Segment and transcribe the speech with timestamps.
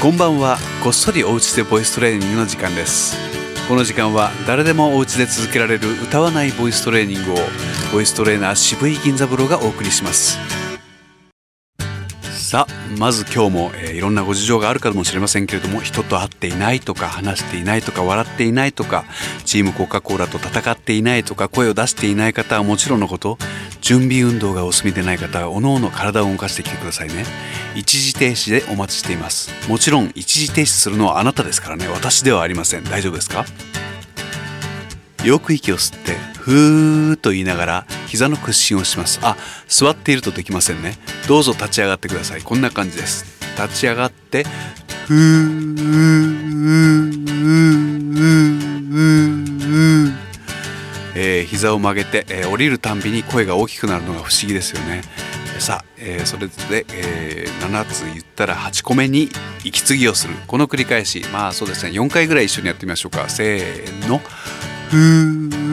[0.00, 0.58] こんばんは。
[0.84, 3.16] こっそりお家でボイストレーニングの時間です。
[3.66, 7.36] この時間は誰でもお家で続けられる歌わないボイストレーニングを
[7.92, 10.38] ボイストレーナー渋井銀座風呂がお送りします。
[12.56, 19.04] さあまず今日も、えー、いろんなご事情があるかもしれませんけれども人と会っていないとか話していないとか笑っていないとか
[19.44, 23.36] チームコカ・コーラと戦っていないとか声を出していない方はもちろんのこと
[23.82, 27.26] 準備運動がお済みでない方はおのおの体を動かしてきてくださいね。
[27.74, 29.50] 一時停止でお待ちしています。
[29.68, 31.86] もちろん一時停止するのはあなたですからね。
[31.88, 32.84] 私ではありません。
[32.84, 33.44] 大丈夫ですか？
[35.26, 39.18] よく息を吸ってふーっと言いながら膝の屈伸をします。
[39.24, 39.36] あ
[39.66, 40.96] 座っているとできませんね。
[41.26, 42.42] どうぞ立ち上がってください。
[42.42, 43.24] こんな感じです。
[43.60, 44.44] 立ち上がって
[45.08, 45.66] ふー
[51.18, 55.02] えー、膝を曲げて、えー、降りるたんびに声が大きくなるのが不思議ですよね。
[55.58, 59.30] さあ、えー、それで、えー、7つ言ったら8個目に
[59.64, 60.34] 息継ぎをする。
[60.46, 61.24] この繰り返し。
[61.32, 61.92] まあそうですね。
[61.92, 63.28] 4回ぐらい一緒にやってみましょうか。
[63.28, 64.20] せーの。
[64.88, 65.65] ふ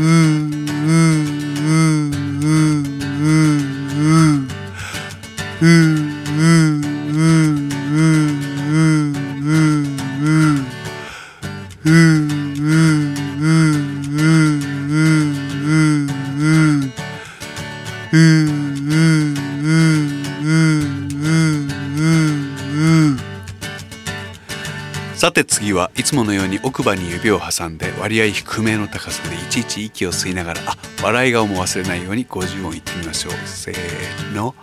[25.24, 33.34] さて次はいつものように奥歯に指を挟んで割合低めの高さでいちいち息を吸いながらあ笑い顔も忘れないように50音言ってみましょう。
[33.46, 34.54] せーの。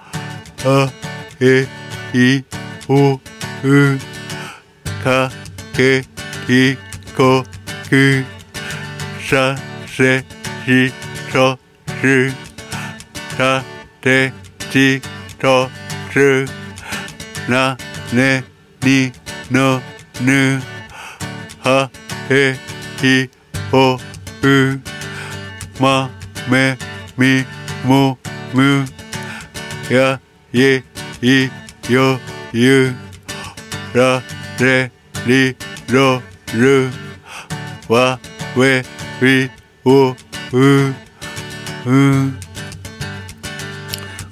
[0.67, 0.93] あ
[1.41, 1.67] え
[2.13, 2.45] い
[2.91, 3.21] おう
[5.03, 5.31] か
[5.75, 6.03] け
[6.47, 6.77] き
[7.17, 7.43] こ
[7.89, 8.23] く
[9.31, 10.23] させ
[10.67, 10.93] し
[11.33, 11.59] と
[12.03, 12.35] す
[13.39, 13.63] た
[14.03, 14.31] て
[14.71, 15.01] ち
[15.39, 15.71] と
[16.13, 16.45] す
[17.49, 17.79] な
[18.13, 18.45] ね
[18.83, 19.11] に
[19.51, 19.81] の
[20.25, 20.61] ぬ
[21.61, 21.91] は
[22.29, 22.55] へ
[23.01, 23.31] ひ
[23.71, 23.99] ほ
[24.43, 24.81] う。
[25.81, 26.11] ま
[26.51, 26.77] め
[27.17, 27.45] み
[27.85, 28.19] も
[28.55, 28.85] む。
[29.91, 30.21] や
[30.53, 30.85] ye
[31.23, 31.51] i
[31.89, 32.19] yo
[32.53, 32.93] yu
[33.95, 34.23] ra
[34.59, 34.91] re
[35.27, 35.57] li
[35.93, 36.23] ro
[36.55, 36.91] ru
[37.89, 38.19] wa
[38.57, 38.83] we
[39.21, 39.51] wi
[39.85, 40.15] o
[40.53, 40.95] u.
[41.87, 42.39] うん。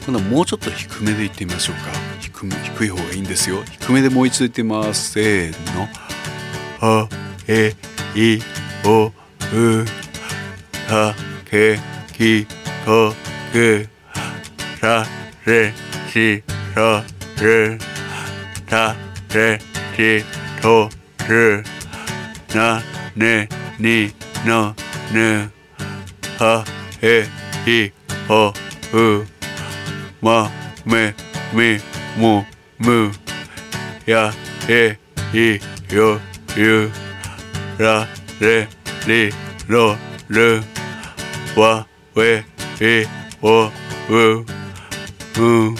[0.04, 2.07] 今度はもうちょっと低めで言ってみましょうか。
[2.46, 2.48] 低
[2.80, 3.62] 低い方がいいんですよ。
[3.80, 5.12] 低めでもう一度言ってます。
[5.12, 5.88] せーの。
[6.80, 7.08] は
[7.48, 7.74] え
[8.14, 8.38] い
[8.84, 9.12] おう
[10.88, 11.14] た
[11.50, 11.78] け
[12.12, 12.46] き
[12.84, 13.12] こ
[13.52, 13.88] く
[14.80, 15.04] さ
[15.44, 15.72] せ
[16.12, 16.44] し
[16.74, 17.02] と
[17.42, 17.78] る
[18.66, 18.94] た
[19.28, 19.58] て
[19.96, 20.24] し
[20.62, 20.88] と
[21.28, 21.64] る
[22.54, 22.80] な
[23.16, 23.48] ね
[23.80, 24.12] に
[24.46, 24.74] の
[25.12, 25.50] ぬ
[26.38, 26.64] は
[27.02, 27.26] へ
[27.66, 27.92] い
[28.28, 28.52] ほ
[28.92, 29.26] う
[30.20, 30.48] ま
[30.84, 31.14] め
[31.52, 32.44] みも
[32.78, 33.12] む
[34.04, 34.32] や
[34.68, 34.98] え
[35.32, 35.60] い
[35.94, 36.18] よ
[36.56, 36.90] ゆ
[37.78, 38.08] ら
[38.40, 38.66] れ
[39.06, 39.30] り
[39.68, 39.94] ろ
[40.28, 40.60] る。
[41.56, 41.86] わ
[42.16, 42.44] we
[42.80, 43.06] i
[43.40, 43.70] o
[44.10, 44.44] u
[45.38, 45.70] う。
[45.70, 45.76] ん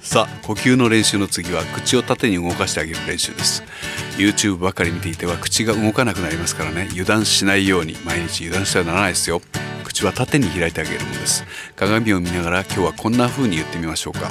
[0.00, 3.62] さあ呼吸の練習の次は口を縦に動かしてあげる練習です。
[4.18, 6.88] YouTube ばかり見ていては口が動かなくなりますからね。
[6.90, 9.40] 油断しないように毎日油断してはならないですよ。
[9.96, 11.44] 口は縦に開いてあげるのです。
[11.74, 14.30] 鏡を見ながら今日はこんな風に言ってみましょうか。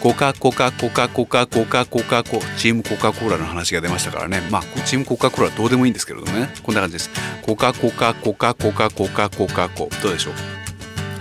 [0.00, 4.40] コカ・コカ・コカ・コカ・コカ・コカ・コチームコカ・コーラの話が出ましたからね。
[4.50, 6.48] まあチームコカ・コーラはどうでもいいんですけれどもね。
[6.62, 7.10] こんな感じです。
[7.42, 9.90] コカ・コカ・コカ・コカ・コカ・コカ・コ。
[10.02, 10.34] どうでしょう？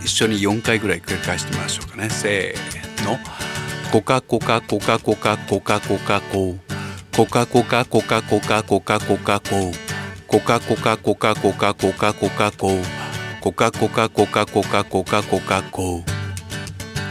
[0.01, 2.09] 一緒に4回ぐらい繰り返してみましょうかね。
[2.09, 3.19] せーの。
[3.91, 6.55] コカ・コカ・コカ・コカ・コカ・コカ・コ。
[7.15, 9.73] コカ・コカ・コカ・コカ・コカ・コカ・コ。
[10.27, 13.02] コカ・コカ・コカ・コカ・コカ・コカ・ココ。
[13.43, 15.41] コカ・コカ・コカ・コカ・コカ・コ。
[15.41, 16.01] カ・コ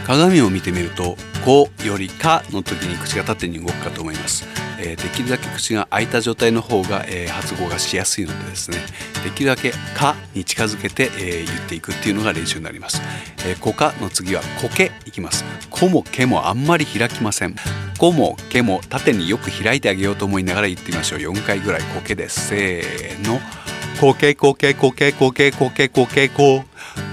[0.07, 4.47] 鏡を見てみると「こ」より「か」の時に口が縦に動くかと思います、
[4.79, 8.79] えー、できるだけ口が開いた状態の方が、えー、発語がしやすいのでですね。
[9.23, 12.99] できるだけ「か」に近づけて、えー、言っていくっていうのが練習になります
[13.45, 17.55] 「えー、こか」の次は「こけ」いきます「こ」も「け」もあんまり開きません
[17.99, 21.19] 「こ」も「け」も縦によく開いてあげようと思いながら言ってみましょう。
[21.19, 23.39] 4回ぐらい「こけ」ですせーの
[24.03, 26.65] 「こけこけこけこけこけこけこ」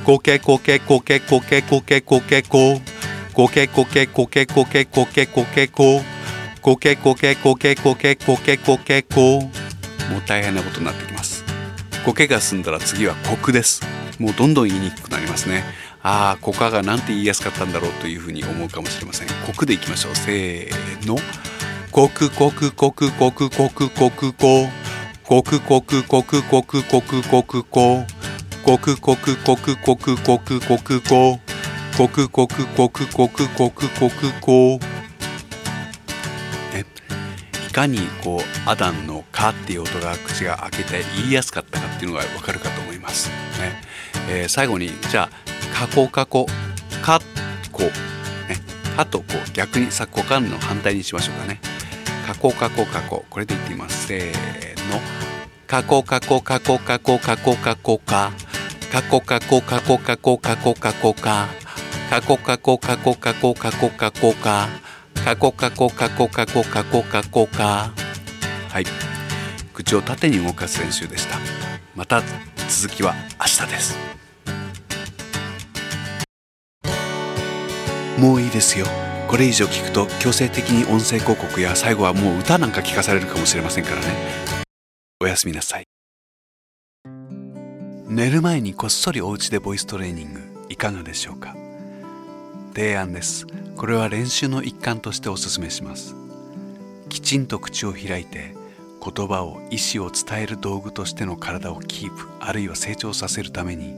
[0.04, 2.80] コケコケコケコケコケコケコ
[3.32, 6.02] コケコケコケコケコケコケコ
[6.60, 9.50] コケコケコケコケコケコケコもう
[10.26, 11.44] 大変なことになってきます
[12.04, 13.82] コケが済んだら次はコクです
[14.18, 15.62] もうどんどん言いにくくなりますね
[16.02, 21.18] ああコカがなんて言いやすかったんだろうというふうに思うかもしれませんコクでいきましょうせーの
[21.92, 24.66] コクコクコクコクコクコクコ
[25.30, 28.04] コクコクコクコクコクコクコ
[28.64, 31.38] コクコクコクコクコクコクコ
[31.96, 34.80] コクコクコクコクコクコクコ
[37.72, 43.28] かにこうアダンの「か」っていう音が口が開けて言いやすかったかっていうのがわかるかと思います。
[43.28, 43.80] ね
[44.28, 45.30] えー、最後にじゃあ
[45.72, 46.48] 「かこかこ」
[47.02, 47.20] 「か」
[47.70, 47.84] 「こ」
[48.50, 48.58] ね
[48.96, 51.60] 「か」とこう逆にさこかんの反対にしましょうかね。
[52.26, 54.32] かこかこかここれで言ってみますせー
[54.90, 55.19] の
[55.70, 58.32] かこかこかこかこかこかこか
[58.90, 61.48] かこかこかこかこかこかこか
[62.10, 64.68] かこかこかこかこかこかこか
[65.14, 67.92] かこかこかこかこかこかこか
[68.68, 68.84] はい
[69.72, 71.38] 口を縦に動かす練習でした
[71.94, 72.20] また
[72.68, 73.96] 続きは明日です
[78.18, 78.86] もういいですよ
[79.28, 84.59] これ以上聞くと強制的に音声広告や最後はもう歌なんか聞かされるかもしれませんからね
[85.22, 85.84] おやすみなさい。
[88.08, 90.40] 寝る前にこっそりお家でボイストレーニング
[90.70, 91.54] いかがでしょうか？
[92.74, 93.46] 提案です。
[93.76, 96.16] これは練習の一環としてお勧めします。
[97.10, 98.54] きちんと口を開いて
[99.04, 103.94] 言葉を意思を伝える道具としての体をキープあるいは成長させるために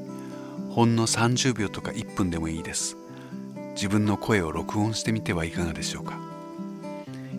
[0.70, 2.96] ほんの30秒とか1分でもいいです。
[3.76, 6.18] 自分の声を録音してみてはいかがでしょうか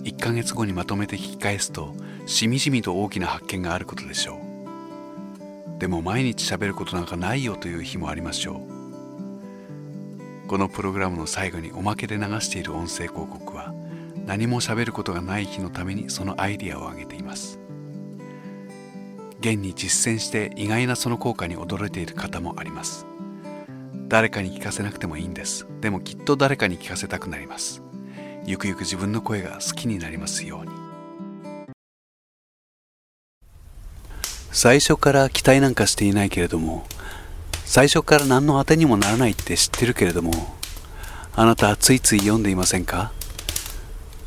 [0.04, 1.94] ？1ヶ月後にまとめて聞き返すと
[2.26, 4.40] しみじみと大きな発見があることでしょ
[5.78, 5.80] う。
[5.80, 8.62] でも毎日喋ることなんかないよという日もありましょ
[10.46, 10.48] う。
[10.48, 13.74] このプログラムの最後におまけで流している音声広告は
[14.26, 17.60] 何も喋ることがない日のためにそのアイディアを挙げています。
[19.40, 23.06] 現に実践して意外なその効果に驚いている方もあります。
[24.08, 25.68] 誰かに聞かせなくてもいいんです。
[25.82, 27.82] でもきっと誰かに聞かせたくなります。
[28.46, 30.83] ゆくゆく自分の声が好きになりますように。
[34.54, 36.86] 最初から期待なんかしていないけれども
[37.66, 40.32] 最初から何の当てにもならないって知ってるけれども
[41.36, 43.12] あなたついつい読んでいませんか？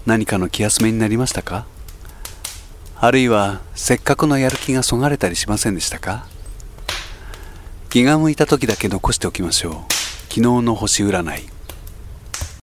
[0.04, 1.66] 何かの気休めになりましたか？
[2.96, 6.26] あるいはせっかくのやる気がそがれたりしませんでしたか？
[7.88, 9.74] 気が向いた時だけ残しておきましょう。
[10.28, 11.55] 昨日の星占い。